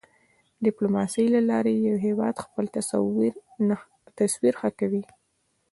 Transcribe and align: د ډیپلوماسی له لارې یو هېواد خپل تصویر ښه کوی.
د 0.03 0.03
ډیپلوماسی 0.65 1.25
له 1.35 1.41
لارې 1.49 1.73
یو 1.87 1.97
هېواد 2.07 2.35
خپل 2.45 2.65
تصویر 4.19 4.53
ښه 4.61 4.69
کوی. 4.79 5.03